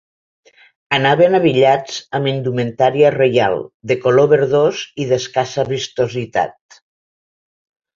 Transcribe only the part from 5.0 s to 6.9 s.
i d'escassa vistositat.